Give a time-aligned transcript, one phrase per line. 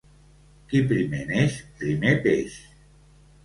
[0.71, 2.59] Qui primer neix, primer peix.